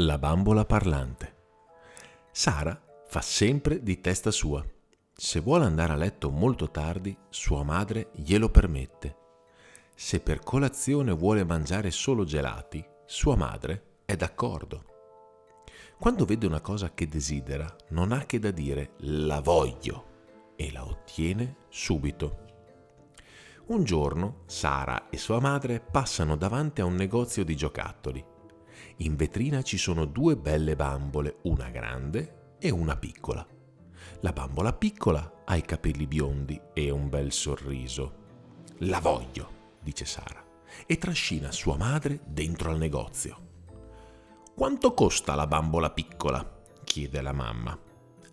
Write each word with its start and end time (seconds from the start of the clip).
La 0.00 0.16
bambola 0.16 0.64
parlante. 0.64 1.34
Sara 2.30 2.80
fa 3.08 3.20
sempre 3.20 3.82
di 3.82 4.00
testa 4.00 4.30
sua. 4.30 4.64
Se 5.12 5.40
vuole 5.40 5.64
andare 5.64 5.92
a 5.92 5.96
letto 5.96 6.30
molto 6.30 6.70
tardi, 6.70 7.18
sua 7.30 7.64
madre 7.64 8.10
glielo 8.14 8.48
permette. 8.48 9.16
Se 9.96 10.20
per 10.20 10.38
colazione 10.38 11.10
vuole 11.10 11.42
mangiare 11.42 11.90
solo 11.90 12.22
gelati, 12.22 12.84
sua 13.06 13.34
madre 13.34 14.02
è 14.04 14.14
d'accordo. 14.14 14.84
Quando 15.98 16.24
vede 16.24 16.46
una 16.46 16.60
cosa 16.60 16.94
che 16.94 17.08
desidera, 17.08 17.66
non 17.88 18.12
ha 18.12 18.24
che 18.24 18.38
da 18.38 18.52
dire 18.52 18.92
la 18.98 19.40
voglio 19.40 20.52
e 20.54 20.70
la 20.70 20.86
ottiene 20.86 21.56
subito. 21.70 22.44
Un 23.66 23.82
giorno 23.82 24.42
Sara 24.46 25.08
e 25.08 25.16
sua 25.16 25.40
madre 25.40 25.80
passano 25.80 26.36
davanti 26.36 26.82
a 26.82 26.84
un 26.84 26.94
negozio 26.94 27.44
di 27.44 27.56
giocattoli. 27.56 28.36
In 28.98 29.16
vetrina 29.16 29.62
ci 29.62 29.78
sono 29.78 30.04
due 30.04 30.36
belle 30.36 30.76
bambole, 30.76 31.38
una 31.42 31.70
grande 31.70 32.56
e 32.58 32.70
una 32.70 32.96
piccola. 32.96 33.46
La 34.20 34.32
bambola 34.32 34.72
piccola 34.72 35.42
ha 35.44 35.56
i 35.56 35.62
capelli 35.62 36.06
biondi 36.06 36.60
e 36.72 36.90
un 36.90 37.08
bel 37.08 37.32
sorriso. 37.32 38.26
La 38.78 39.00
voglio, 39.00 39.76
dice 39.80 40.04
Sara, 40.04 40.44
e 40.86 40.98
trascina 40.98 41.52
sua 41.52 41.76
madre 41.76 42.20
dentro 42.26 42.70
al 42.70 42.78
negozio. 42.78 43.46
Quanto 44.54 44.92
costa 44.92 45.34
la 45.34 45.46
bambola 45.46 45.90
piccola? 45.90 46.56
chiede 46.84 47.20
la 47.20 47.32
mamma. 47.32 47.78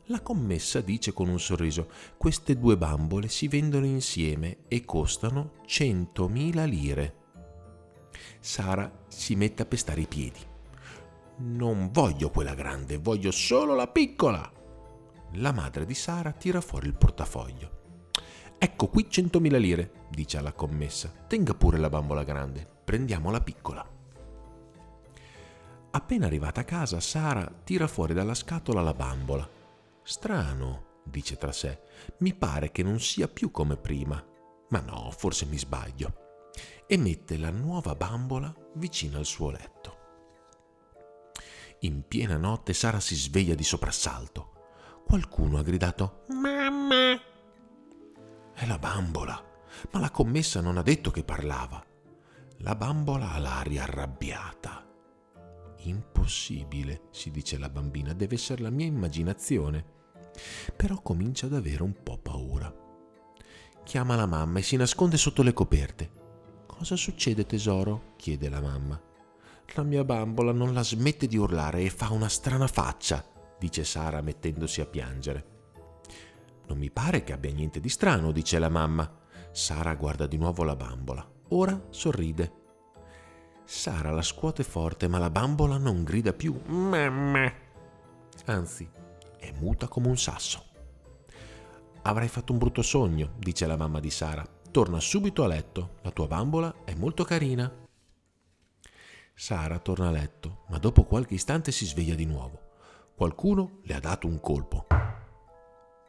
La 0.09 0.21
commessa 0.21 0.81
dice 0.81 1.13
con 1.13 1.29
un 1.29 1.39
sorriso, 1.39 1.89
queste 2.17 2.57
due 2.57 2.77
bambole 2.77 3.27
si 3.27 3.47
vendono 3.47 3.85
insieme 3.85 4.59
e 4.67 4.85
costano 4.85 5.53
100.000 5.67 6.67
lire. 6.67 7.15
Sara 8.39 9.03
si 9.07 9.35
mette 9.35 9.63
a 9.63 9.65
pestare 9.65 10.01
i 10.01 10.07
piedi. 10.07 10.39
Non 11.37 11.89
voglio 11.91 12.29
quella 12.29 12.53
grande, 12.53 12.97
voglio 12.97 13.31
solo 13.31 13.75
la 13.75 13.87
piccola. 13.87 14.51
La 15.33 15.51
madre 15.51 15.85
di 15.85 15.93
Sara 15.93 16.31
tira 16.31 16.61
fuori 16.61 16.87
il 16.87 16.95
portafoglio. 16.95 17.83
Ecco 18.57 18.87
qui 18.87 19.07
100.000 19.09 19.57
lire, 19.59 19.91
dice 20.09 20.37
alla 20.37 20.53
commessa. 20.53 21.11
Tenga 21.27 21.53
pure 21.53 21.77
la 21.77 21.89
bambola 21.89 22.23
grande, 22.23 22.65
prendiamo 22.83 23.31
la 23.31 23.41
piccola. 23.41 23.85
Appena 25.91 26.25
arrivata 26.25 26.61
a 26.61 26.65
casa, 26.65 26.99
Sara 26.99 27.49
tira 27.63 27.87
fuori 27.87 28.13
dalla 28.13 28.33
scatola 28.33 28.81
la 28.81 28.93
bambola. 28.93 29.47
Strano, 30.03 31.01
dice 31.03 31.37
tra 31.37 31.51
sé, 31.51 31.81
mi 32.19 32.33
pare 32.33 32.71
che 32.71 32.83
non 32.83 32.99
sia 32.99 33.27
più 33.27 33.51
come 33.51 33.75
prima. 33.75 34.23
Ma 34.69 34.79
no, 34.79 35.11
forse 35.11 35.45
mi 35.45 35.57
sbaglio. 35.57 36.24
E 36.87 36.97
mette 36.97 37.37
la 37.37 37.49
nuova 37.49 37.95
bambola 37.95 38.53
vicino 38.75 39.17
al 39.17 39.25
suo 39.25 39.49
letto. 39.49 39.97
In 41.79 42.07
piena 42.07 42.37
notte 42.37 42.73
Sara 42.73 42.99
si 42.99 43.15
sveglia 43.15 43.55
di 43.55 43.63
soprassalto. 43.63 44.53
Qualcuno 45.05 45.57
ha 45.57 45.61
gridato 45.61 46.23
Mamma! 46.29 47.19
È 48.53 48.65
la 48.65 48.79
bambola, 48.79 49.43
ma 49.91 49.99
la 49.99 50.09
commessa 50.09 50.61
non 50.61 50.77
ha 50.77 50.81
detto 50.81 51.11
che 51.11 51.23
parlava. 51.23 51.83
La 52.59 52.75
bambola 52.75 53.33
ha 53.33 53.39
l'aria 53.39 53.83
arrabbiata. 53.83 54.83
Impossibile, 55.79 57.09
si 57.11 57.29
dice 57.29 57.57
la 57.57 57.69
bambina, 57.69 58.13
deve 58.13 58.35
essere 58.35 58.63
la 58.63 58.69
mia 58.69 58.85
immaginazione. 58.85 59.85
Però 60.75 61.01
comincia 61.01 61.45
ad 61.45 61.53
avere 61.53 61.83
un 61.83 62.01
po' 62.01 62.17
paura. 62.17 62.73
Chiama 63.83 64.15
la 64.15 64.25
mamma 64.25 64.59
e 64.59 64.63
si 64.63 64.77
nasconde 64.77 65.17
sotto 65.17 65.43
le 65.43 65.53
coperte. 65.53 66.23
Cosa 66.85 66.97
succede 66.97 67.47
tesoro? 67.47 68.13
chiede 68.15 68.47
la 68.47 68.61
mamma. 68.61 69.01
La 69.73 69.81
mia 69.81 70.03
bambola 70.03 70.51
non 70.51 70.71
la 70.71 70.83
smette 70.83 71.25
di 71.25 71.35
urlare 71.35 71.81
e 71.81 71.89
fa 71.89 72.11
una 72.11 72.29
strana 72.29 72.67
faccia, 72.67 73.25
dice 73.57 73.83
Sara 73.83 74.21
mettendosi 74.21 74.81
a 74.81 74.85
piangere. 74.85 75.45
Non 76.67 76.77
mi 76.77 76.91
pare 76.91 77.23
che 77.23 77.33
abbia 77.33 77.51
niente 77.51 77.79
di 77.79 77.89
strano, 77.89 78.31
dice 78.31 78.59
la 78.59 78.69
mamma. 78.69 79.11
Sara 79.51 79.95
guarda 79.95 80.27
di 80.27 80.37
nuovo 80.37 80.63
la 80.63 80.75
bambola. 80.75 81.27
Ora 81.49 81.87
sorride. 81.89 82.53
Sara 83.63 84.11
la 84.11 84.21
scuote 84.21 84.61
forte, 84.61 85.07
ma 85.07 85.17
la 85.17 85.31
bambola 85.31 85.79
non 85.79 86.03
grida 86.03 86.33
più 86.33 86.53
mamma. 86.67 87.51
Anzi, 88.45 88.87
è 89.39 89.51
muta 89.57 89.87
come 89.87 90.07
un 90.07 90.17
sasso. 90.17 90.63
Avrai 92.03 92.27
fatto 92.27 92.51
un 92.51 92.59
brutto 92.59 92.83
sogno, 92.83 93.31
dice 93.39 93.65
la 93.65 93.75
mamma 93.75 93.99
di 93.99 94.11
Sara. 94.11 94.54
Torna 94.75 94.99
subito 94.99 95.45
a 95.45 95.47
letto, 95.47 95.99
la 96.01 96.11
tua 96.11 96.27
bambola 96.27 96.83
è 96.83 96.93
molto 96.95 97.23
carina. 97.23 97.71
Sara 99.33 99.79
torna 99.79 100.09
a 100.09 100.11
letto, 100.11 100.65
ma 100.67 100.77
dopo 100.79 101.05
qualche 101.05 101.35
istante 101.35 101.71
si 101.71 101.85
sveglia 101.85 102.13
di 102.13 102.25
nuovo. 102.25 102.73
Qualcuno 103.15 103.79
le 103.83 103.93
ha 103.93 104.01
dato 104.01 104.27
un 104.27 104.41
colpo. 104.41 104.85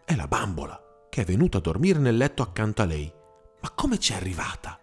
È 0.05 0.17
la 0.17 0.27
bambola, 0.27 1.07
che 1.09 1.23
è 1.23 1.25
venuta 1.25 1.59
a 1.59 1.61
dormire 1.61 2.01
nel 2.01 2.17
letto 2.17 2.43
accanto 2.43 2.83
a 2.83 2.87
lei. 2.87 3.09
Ma 3.61 3.71
come 3.71 3.99
c'è 3.99 4.17
arrivata? 4.17 4.81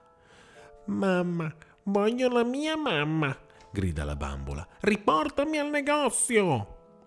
Mamma, 0.85 1.53
voglio 1.83 2.29
la 2.29 2.45
mia 2.45 2.77
mamma, 2.77 3.37
grida 3.69 4.05
la 4.05 4.15
bambola. 4.15 4.65
Riportami 4.79 5.57
al 5.57 5.69
negozio. 5.69 7.01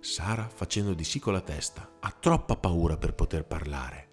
Sara, 0.00 0.48
facendo 0.48 0.94
di 0.94 1.04
sì 1.04 1.18
con 1.18 1.34
la 1.34 1.42
testa, 1.42 1.96
ha 2.00 2.10
troppa 2.18 2.56
paura 2.56 2.96
per 2.96 3.12
poter 3.12 3.44
parlare. 3.44 4.11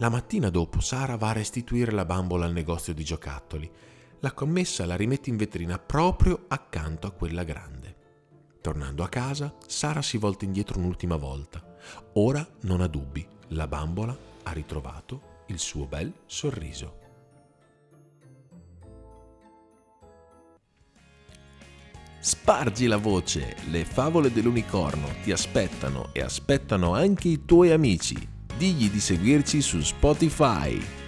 La 0.00 0.08
mattina 0.08 0.50
dopo 0.50 0.80
Sara 0.80 1.16
va 1.16 1.28
a 1.28 1.34
restituire 1.34 1.92
la 1.92 2.06
bambola 2.06 2.46
al 2.46 2.52
negozio 2.52 2.94
di 2.94 3.04
giocattoli 3.04 3.70
la 4.20 4.32
commessa 4.32 4.84
la 4.84 4.96
rimette 4.96 5.30
in 5.30 5.36
vetrina 5.36 5.78
proprio 5.78 6.44
accanto 6.48 7.06
a 7.06 7.10
quella 7.10 7.42
grande. 7.42 7.96
Tornando 8.60 9.02
a 9.02 9.08
casa, 9.08 9.54
Sara 9.66 10.02
si 10.02 10.18
volta 10.18 10.44
indietro 10.44 10.78
un'ultima 10.78 11.16
volta. 11.16 11.62
Ora 12.14 12.46
non 12.62 12.82
ha 12.82 12.86
dubbi, 12.86 13.26
la 13.48 13.66
bambola 13.66 14.16
ha 14.42 14.52
ritrovato 14.52 15.44
il 15.46 15.58
suo 15.58 15.86
bel 15.86 16.12
sorriso. 16.26 16.98
Spargi 22.20 22.86
la 22.86 22.98
voce, 22.98 23.56
le 23.70 23.86
favole 23.86 24.30
dell'unicorno 24.30 25.08
ti 25.22 25.32
aspettano 25.32 26.10
e 26.12 26.20
aspettano 26.20 26.94
anche 26.94 27.28
i 27.28 27.44
tuoi 27.46 27.70
amici. 27.70 28.38
Digli 28.60 28.90
di 28.90 29.00
seguirci 29.00 29.62
su 29.62 29.80
Spotify. 29.80 30.99